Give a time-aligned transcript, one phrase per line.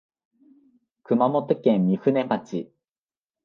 [1.03, 2.73] 熊本県御船町